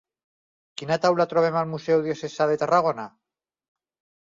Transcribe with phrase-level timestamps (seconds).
[0.81, 3.09] Quina taula trobem al Museu Diocesà de Tarragona?